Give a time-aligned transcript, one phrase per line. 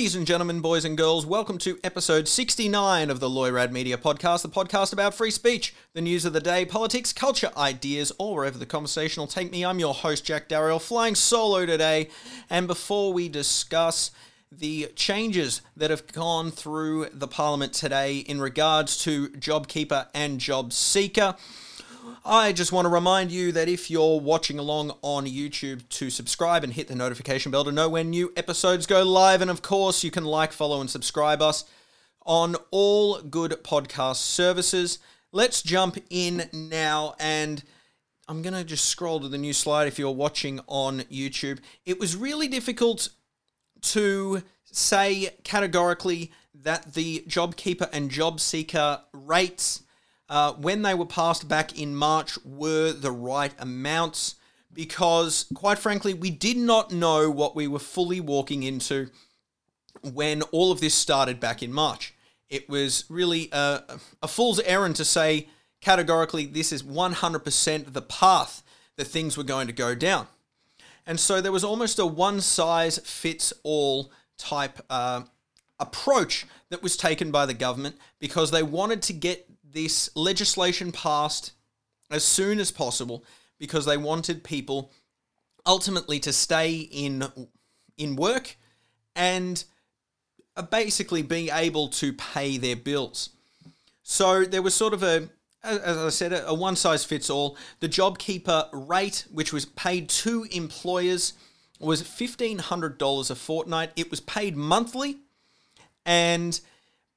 [0.00, 4.40] Ladies and gentlemen, boys and girls, welcome to episode 69 of the Loyrad Media Podcast,
[4.40, 8.56] the podcast about free speech, the news of the day, politics, culture, ideas, or wherever
[8.56, 9.62] the conversation will take me.
[9.62, 12.08] I'm your host, Jack Darrell, flying solo today.
[12.48, 14.10] And before we discuss
[14.50, 21.36] the changes that have gone through the Parliament today in regards to JobKeeper and JobSeeker,
[22.24, 26.62] I just want to remind you that if you're watching along on YouTube, to subscribe
[26.62, 29.40] and hit the notification bell to know when new episodes go live.
[29.40, 31.64] And of course, you can like, follow, and subscribe us
[32.26, 34.98] on all good podcast services.
[35.32, 37.62] Let's jump in now and.
[38.28, 41.58] I'm going to just scroll to the new slide if you're watching on YouTube.
[41.84, 43.08] It was really difficult
[43.82, 49.82] to say categorically that the JobKeeper and JobSeeker rates
[50.30, 54.36] uh, when they were passed back in March were the right amounts
[54.72, 59.10] because, quite frankly, we did not know what we were fully walking into
[60.02, 62.14] when all of this started back in March.
[62.48, 63.82] It was really a,
[64.22, 65.48] a fool's errand to say
[65.80, 68.62] categorically this is 100% the path
[68.96, 70.28] that things were going to go down.
[71.06, 75.22] And so there was almost a one size fits all type uh,
[75.80, 81.52] approach that was taken by the government because they wanted to get this legislation passed
[82.10, 83.24] as soon as possible
[83.58, 84.90] because they wanted people
[85.66, 87.24] ultimately to stay in
[87.96, 88.56] in work
[89.14, 89.64] and
[90.70, 93.30] basically being able to pay their bills.
[94.02, 95.28] So there was sort of a
[95.62, 97.56] as I said, a one size fits all.
[97.80, 101.34] The JobKeeper rate, which was paid to employers,
[101.78, 103.90] was $1,500 a fortnight.
[103.96, 105.18] It was paid monthly.
[106.06, 106.58] And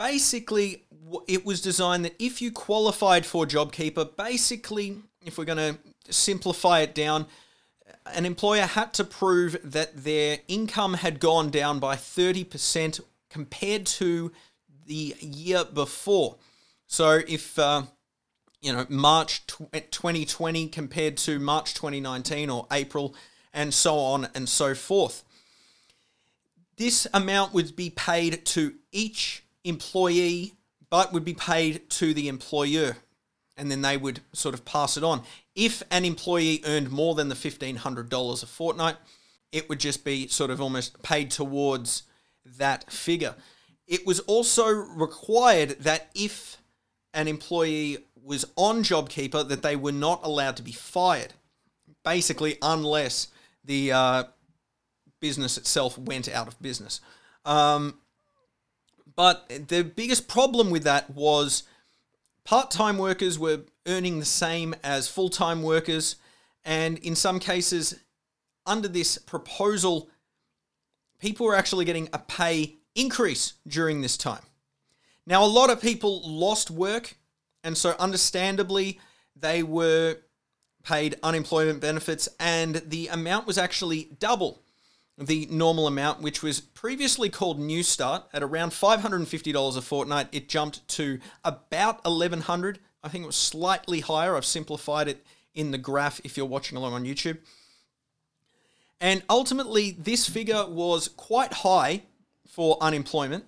[0.00, 0.82] basically,
[1.28, 5.78] it was designed that if you qualified for JobKeeper, basically, if we're going to
[6.10, 7.26] simplify it down,
[8.06, 14.32] an employer had to prove that their income had gone down by 30% compared to
[14.86, 16.36] the year before.
[16.86, 17.82] So if, uh,
[18.62, 23.14] you know, March 2020 compared to March 2019 or April
[23.52, 25.24] and so on and so forth.
[26.78, 30.54] This amount would be paid to each employee
[30.90, 32.96] but would be paid to the employer
[33.56, 35.22] and then they would sort of pass it on.
[35.54, 38.96] If an employee earned more than the $1,500 a fortnight,
[39.52, 42.04] it would just be sort of almost paid towards
[42.58, 43.34] that figure.
[43.86, 46.56] It was also required that if
[47.12, 51.34] an employee was on JobKeeper, that they were not allowed to be fired,
[52.04, 53.28] basically, unless
[53.64, 54.24] the uh,
[55.20, 57.00] business itself went out of business.
[57.44, 57.98] Um,
[59.16, 61.64] but the biggest problem with that was
[62.44, 66.16] part time workers were earning the same as full time workers.
[66.64, 67.98] And in some cases,
[68.66, 70.08] under this proposal,
[71.18, 74.42] people were actually getting a pay increase during this time.
[75.26, 77.16] Now, a lot of people lost work,
[77.62, 78.98] and so understandably,
[79.36, 80.16] they were
[80.82, 84.62] paid unemployment benefits, and the amount was actually double
[85.20, 90.28] the normal amount, which was previously called Newstart at around $550 a fortnight.
[90.32, 94.36] It jumped to about 1100 I think it was slightly higher.
[94.36, 97.38] I've simplified it in the graph if you're watching along on YouTube.
[99.00, 102.02] And ultimately, this figure was quite high
[102.46, 103.46] for unemployment.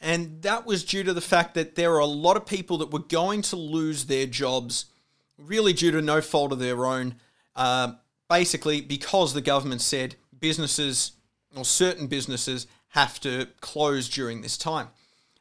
[0.00, 2.92] And that was due to the fact that there are a lot of people that
[2.92, 4.86] were going to lose their jobs,
[5.38, 7.16] really due to no fault of their own,
[7.56, 7.94] uh,
[8.28, 11.12] basically because the government said businesses
[11.56, 14.88] or certain businesses have to close during this time.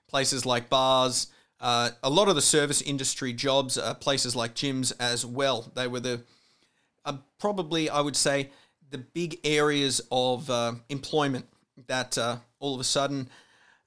[0.08, 1.28] Places like bars,
[1.60, 5.72] uh, a lot of the service industry jobs, are places like gyms as well.
[5.76, 6.22] They were the
[7.04, 8.52] uh, probably I would say
[8.90, 11.48] the big areas of uh, employment
[11.88, 13.30] that uh, all of a sudden.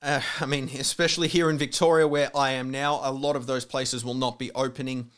[0.02, 3.64] Uh, I mean, especially here in Victoria, where I am now, a lot of those
[3.64, 5.10] places will not be opening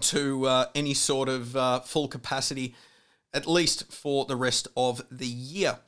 [0.00, 2.74] to uh, any sort of full capacity
[3.34, 5.78] at least for the rest of the year.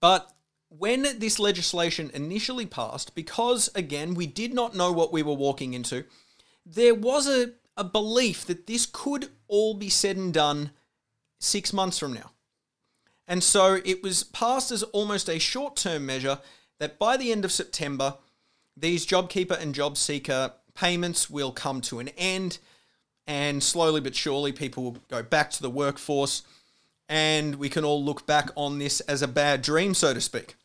[0.00, 0.32] But
[0.68, 5.74] when this legislation initially passed, because again, we did not know what we were walking
[5.74, 6.04] into,
[6.64, 10.70] there was a, a belief that this could all be said and done
[11.40, 12.30] six months from now.
[13.28, 16.38] And so it was passed as almost a short term measure
[16.78, 18.16] that by the end of September,
[18.76, 22.58] these JobKeeper and JobSeeker payments will come to an end,
[23.26, 26.42] and slowly but surely people will go back to the workforce
[27.08, 30.56] and we can all look back on this as a bad dream, so to speak.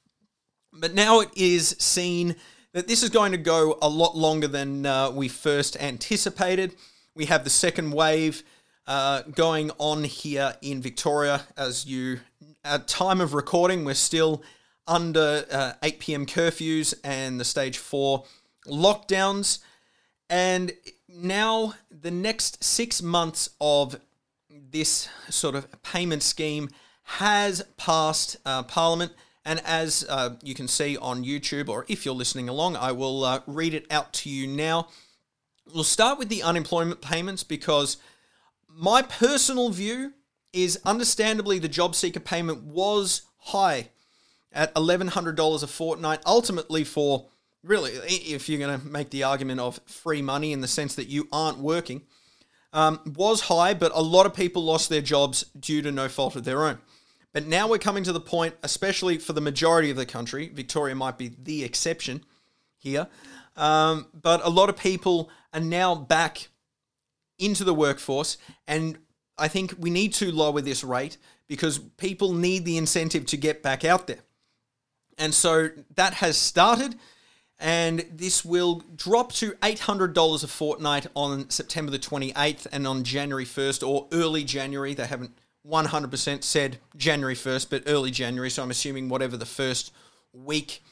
[0.74, 2.36] But now it is seen
[2.74, 6.76] that this is going to go a lot longer than uh, we first anticipated.
[7.16, 8.44] We have the second wave
[8.88, 11.42] uh, going on here in Victoria.
[11.58, 12.20] As you,
[12.64, 14.44] at time of recording, we're still
[14.88, 16.26] under uh, 8 p.m.
[16.26, 18.24] curfews and the stage four
[18.68, 19.60] lockdowns.
[20.30, 20.72] And
[21.10, 23.98] now the next six months of
[24.72, 26.70] this sort of payment scheme
[27.04, 29.14] has passed uh, Parliament.
[29.44, 33.24] And as uh, you can see on YouTube, or if you're listening along, I will
[33.24, 34.88] uh, read it out to you now.
[35.74, 37.98] We'll start with the unemployment payments because
[38.70, 40.14] my personal view
[40.54, 43.90] is understandably the JobSeeker payment was high
[44.52, 47.28] at $1,100 a fortnight, ultimately for
[47.64, 51.08] really, if you're going to make the argument of free money in the sense that
[51.08, 52.04] you aren't working,
[52.74, 56.36] um, was high, but a lot of people lost their jobs due to no fault
[56.36, 56.80] of their own.
[57.34, 60.96] But now we're coming to the point, especially for the majority of the country, Victoria
[60.96, 62.24] might be the exception
[62.78, 63.08] here,
[63.56, 66.50] um, but a lot of people are now back
[67.40, 68.38] into the workforce,
[68.68, 68.98] and
[69.38, 73.64] I think we need to lower this rate because people need the incentive to get
[73.64, 74.20] back out there.
[75.18, 76.96] And so that has started,
[77.62, 83.46] and this will drop to $800 a fortnight on September the 28th and on January
[83.46, 84.96] 1st or early January.
[84.96, 85.38] They haven't
[85.68, 88.50] 100% said January 1st, but early January.
[88.50, 89.94] So I'm assuming whatever the first
[90.34, 90.84] week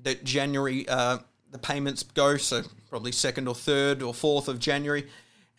[0.00, 1.18] that January uh,
[1.52, 5.06] the payments go, so probably second or third or fourth of January.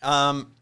[0.02, 0.52] Um,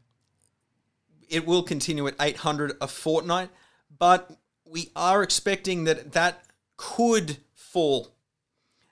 [1.28, 3.50] it will continue at 800 a fortnight,
[3.98, 4.30] but
[4.64, 6.44] we are expecting that that
[6.76, 8.14] could fall,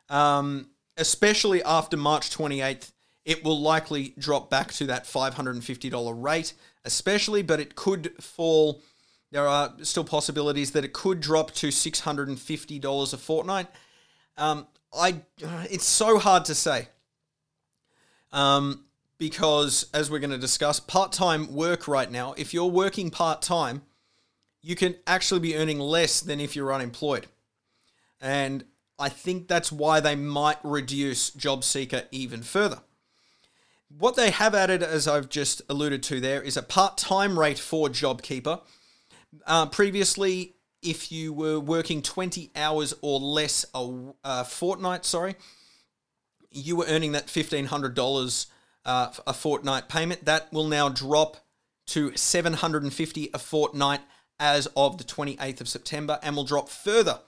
[0.09, 2.93] um, especially after March 28th.
[3.25, 6.53] It will likely drop back to that $550 rate,
[6.85, 8.83] especially, but it could fall.
[9.31, 13.67] There are still possibilities that it could drop to $650 a fortnight.
[14.37, 15.23] Um, I,
[15.71, 16.89] it's so hard to say.
[18.33, 18.85] Um,
[19.17, 23.83] because as we're going to discuss, part-time work right now, if you're working part-time,
[24.61, 27.27] you can actually be earning less than if you're unemployed.
[28.21, 28.65] And
[28.99, 32.81] I think that's why they might reduce JobSeeker even further.
[33.89, 37.59] What they have added, as I've just alluded to there, is a part time rate
[37.59, 38.61] for JobKeeper.
[39.47, 45.35] Uh, previously, if you were working 20 hours or less a, a fortnight, sorry,
[46.51, 48.47] you were earning that $1,500
[48.85, 50.25] uh, a fortnight payment.
[50.25, 51.39] That will now drop
[51.89, 54.01] to 750 a fortnight
[54.39, 57.21] as of the 28th of September and will drop further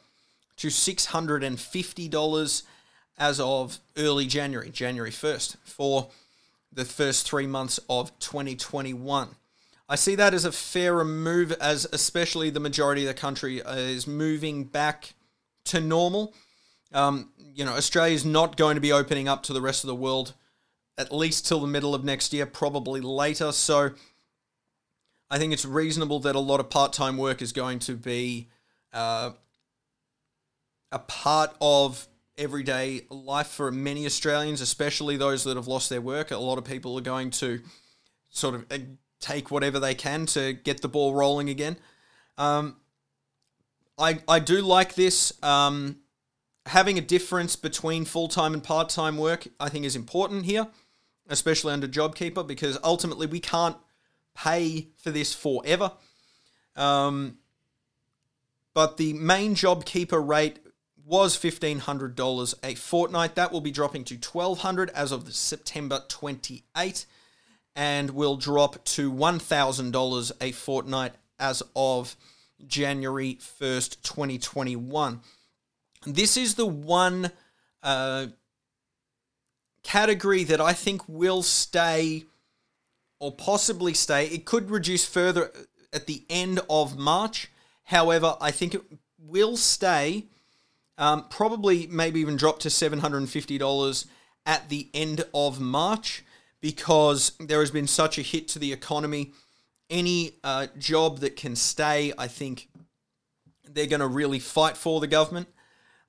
[0.56, 2.62] to $650
[3.18, 6.08] as of early January, January 1st, for
[6.72, 9.28] the first three months of 2021.
[9.88, 14.06] I see that as a fairer move, as especially the majority of the country is
[14.06, 15.14] moving back
[15.66, 16.34] to normal.
[16.92, 19.88] Um, you know, Australia is not going to be opening up to the rest of
[19.88, 20.34] the world
[20.98, 23.52] at least till the middle of next year, probably later.
[23.52, 23.90] So
[25.30, 28.48] I think it's reasonable that a lot of part time work is going to be
[28.92, 29.32] uh,
[30.92, 32.06] a part of
[32.38, 36.30] everyday life for many Australians, especially those that have lost their work.
[36.30, 37.60] A lot of people are going to
[38.30, 38.78] sort of uh,
[39.20, 41.76] take whatever they can to get the ball rolling again.
[42.38, 42.76] Um,
[43.98, 45.32] I, I do like this.
[45.42, 45.98] Um,
[46.66, 50.66] having a difference between full time and part time work, I think, is important here,
[51.28, 53.76] especially under JobKeeper, because ultimately we can't
[54.34, 55.92] pay for this forever.
[56.74, 57.38] Um,
[58.74, 60.58] but the main JobKeeper rate
[61.06, 63.36] was $1,500 a fortnight.
[63.36, 67.06] That will be dropping to 1,200 as of September 28
[67.76, 72.16] and will drop to $1,000 a fortnight as of
[72.66, 75.20] January 1st, 2021.
[76.06, 77.30] This is the one
[77.82, 78.26] uh,
[79.84, 82.24] category that I think will stay
[83.20, 84.26] or possibly stay.
[84.26, 85.52] It could reduce further
[85.92, 87.48] at the end of March.
[87.84, 88.82] However, I think it
[89.18, 90.26] will stay
[90.98, 94.06] um, probably maybe even drop to $750
[94.44, 96.24] at the end of March
[96.60, 99.32] because there has been such a hit to the economy.
[99.90, 102.68] Any uh, job that can stay, I think
[103.68, 105.48] they're going to really fight for the government.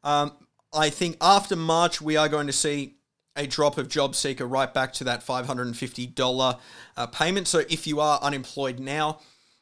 [0.03, 0.31] Um,
[0.73, 2.95] I think after March, we are going to see
[3.35, 6.59] a drop of JobSeeker right back to that $550
[6.97, 7.47] uh, payment.
[7.47, 9.19] So if you are unemployed now,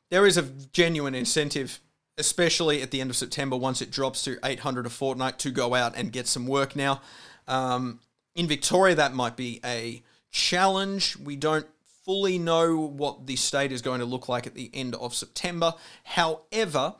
[0.10, 1.80] there is a genuine incentive
[2.18, 5.74] especially at the end of September once it drops to 800 a fortnight to go
[5.74, 7.02] out and get some work now.
[7.48, 8.00] Um,
[8.36, 11.18] in Victoria, that might be a challenge.
[11.18, 11.68] We don't
[12.06, 15.74] fully know what the state is going to look like at the end of September.
[16.04, 16.96] However,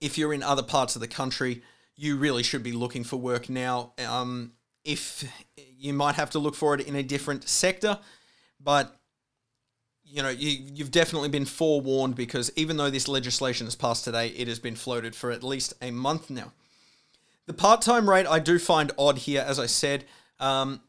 [0.00, 1.62] if you're in other parts of the country,
[1.94, 3.92] you really should be looking for work now.
[4.04, 4.52] Um,
[4.84, 5.24] if
[5.56, 7.98] you might have to look for it in a different sector,
[8.58, 8.96] but
[10.12, 14.28] you know, you, you've definitely been forewarned because even though this legislation has passed today,
[14.28, 16.52] it has been floated for at least a month now.
[17.46, 20.04] The part time rate I do find odd here, as I said.
[20.38, 20.82] Um,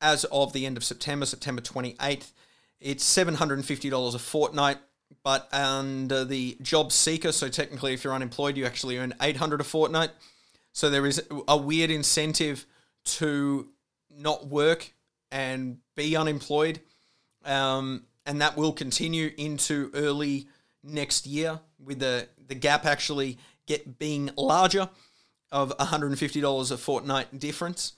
[0.00, 2.32] as of the end of September, September 28th,
[2.80, 4.78] it's $750 a fortnight.
[5.22, 10.10] But under the JobSeeker, so technically if you're unemployed, you actually earn 800 a fortnight.
[10.72, 12.64] So there is a weird incentive
[13.04, 13.68] to
[14.10, 14.92] not work
[15.30, 16.80] and be unemployed.
[17.44, 20.48] Um, and that will continue into early
[20.82, 24.88] next year with the, the gap actually get being larger
[25.52, 27.92] of $150 a fortnight difference.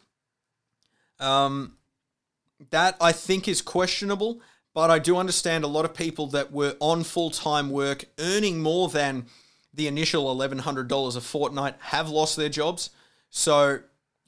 [1.18, 1.76] Um,
[2.70, 4.40] that I think is questionable,
[4.74, 8.60] but I do understand a lot of people that were on full time work earning
[8.60, 9.26] more than
[9.74, 12.90] the initial $1,100 a fortnight have lost their jobs.
[13.30, 13.80] So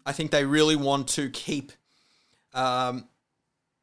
[0.06, 1.72] I think they really want to keep
[2.52, 3.08] um,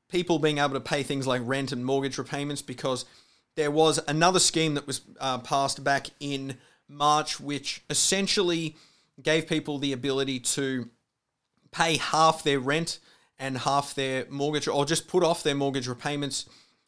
[0.10, 3.06] people being able to pay things like rent and mortgage repayments because
[3.56, 8.76] there was another scheme that was uh, passed back in March, which essentially
[9.22, 10.90] gave people the ability to
[11.72, 13.00] pay half their rent
[13.40, 16.46] and half their mortgage, or just put off their mortgage repayments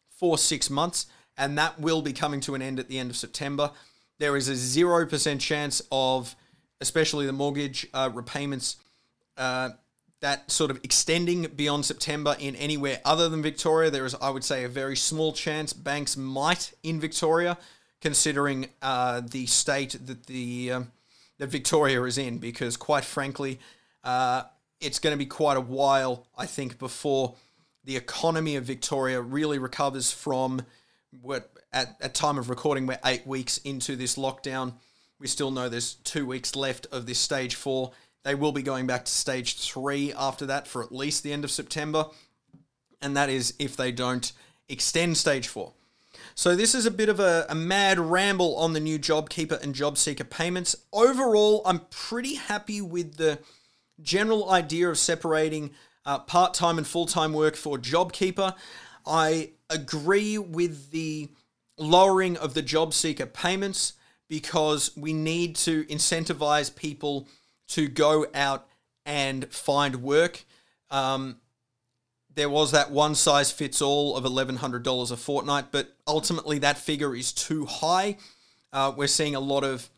[0.08, 3.16] for six months, and that will be coming to an end at the end of
[3.16, 3.70] September.
[4.18, 6.34] There is a 0% chance of,
[6.80, 8.76] especially the mortgage uh, repayments,
[9.36, 9.70] uh,
[10.20, 13.90] that sort of extending beyond September in anywhere other than Victoria.
[13.90, 17.56] There is, I would say, a very small chance banks might in Victoria,
[18.00, 20.92] considering uh, the state that the um,
[21.38, 23.58] that Victoria is in, because quite frankly,
[24.04, 24.42] uh,
[24.78, 27.34] it's going to be quite a while, I think, before
[27.84, 30.62] the economy of Victoria really recovers from
[31.22, 34.74] what at, at time of recording we're eight weeks into this lockdown.
[35.18, 37.92] We still know there's two weeks left of this stage four
[38.24, 41.44] they will be going back to stage three after that for at least the end
[41.44, 42.06] of September.
[43.00, 44.32] And that is if they don't
[44.68, 45.72] extend stage four.
[46.34, 49.74] So this is a bit of a, a, mad ramble on the new JobKeeper and
[49.74, 50.76] JobSeeker payments.
[50.92, 53.38] Overall, I'm pretty happy with the
[54.02, 55.70] general idea of separating
[56.04, 58.54] uh, part-time and full-time work for JobKeeper.
[59.06, 61.28] I agree with the
[61.78, 63.94] lowering of the JobSeeker payments
[64.28, 67.26] because we need to incentivize people
[67.70, 68.66] to go out
[69.06, 70.44] and find work.
[70.90, 71.36] Um,
[72.34, 77.14] there was that one size fits all of $1,100 a fortnight, but ultimately that figure
[77.14, 78.16] is too high.
[78.72, 79.90] Uh, we're seeing a lot of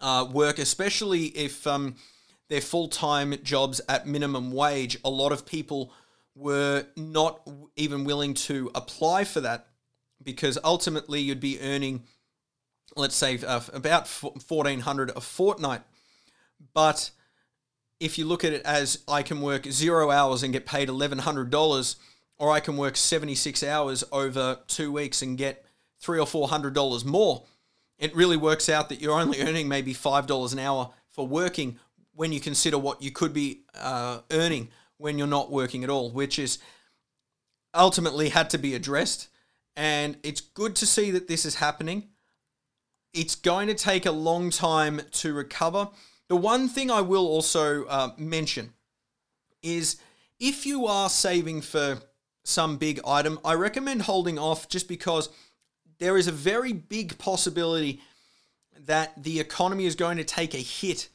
[0.00, 1.94] uh, work, especially if um,
[2.48, 4.98] they're full time jobs at minimum wage.
[5.04, 5.92] A lot of people
[6.34, 7.40] were not
[7.76, 9.68] even willing to apply for that
[10.22, 12.02] because ultimately you'd be earning,
[12.96, 15.82] let's say, uh, about $1,400 a fortnight
[16.72, 17.10] but
[18.00, 21.96] if you look at it as I can work zero hours and get paid $1,100,
[22.36, 25.64] or I can work 76 hours over two weeks and get
[26.00, 27.44] three or four hundred dollars more,
[27.98, 31.78] it really works out that you're only earning maybe five dollars an hour for working
[32.14, 34.68] when you consider what you could be uh, earning
[34.98, 36.58] when you're not working at all, which is
[37.72, 39.28] ultimately had to be addressed.
[39.76, 42.08] And it's good to see that this is happening.
[43.12, 45.88] It's going to take a long time to recover.
[46.28, 48.72] The one thing I will also uh, mention
[49.62, 49.96] is
[50.40, 51.98] if you are saving for
[52.44, 55.28] some big item, I recommend holding off just because
[55.98, 58.00] there is a very big possibility
[58.86, 61.08] that the economy is going to take a hit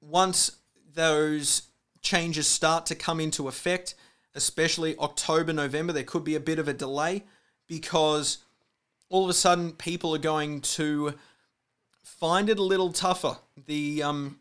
[0.00, 0.52] once
[0.94, 1.62] those
[2.02, 3.94] changes start to come into effect,
[4.34, 5.92] especially October, November.
[5.92, 7.24] There could be a bit of a delay
[7.66, 8.38] because
[9.08, 11.14] all of a sudden people are going to
[12.04, 13.38] find it a little tougher.
[13.66, 14.40] The um,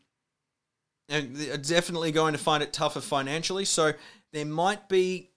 [1.09, 3.65] and they're definitely going to find it tougher financially.
[3.65, 3.93] So
[4.31, 5.31] there might be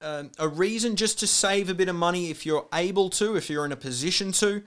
[0.00, 3.48] uh, a reason just to save a bit of money if you're able to, if
[3.48, 4.62] you're in a position to.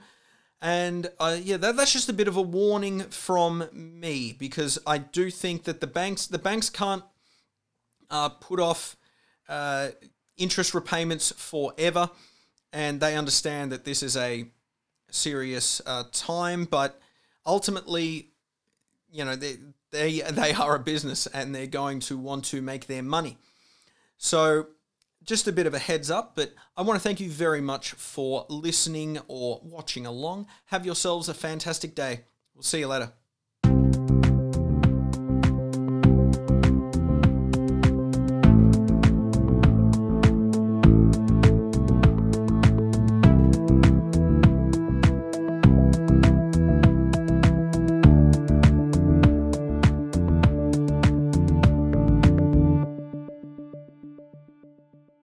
[0.60, 4.98] And uh, yeah, that, that's just a bit of a warning from me because I
[4.98, 7.04] do think that the banks the banks can't
[8.10, 8.96] uh, put off
[9.48, 9.90] uh,
[10.36, 12.10] interest repayments forever,
[12.72, 14.46] and they understand that this is a
[15.10, 17.00] serious uh, time, but
[17.46, 18.30] ultimately,
[19.10, 19.56] you know, they,
[19.90, 23.38] they, they are a business and they're going to want to make their money.
[24.16, 24.68] So,
[25.24, 27.92] just a bit of a heads up, but I want to thank you very much
[27.92, 30.46] for listening or watching along.
[30.66, 32.22] Have yourselves a fantastic day.
[32.54, 33.12] We'll see you later.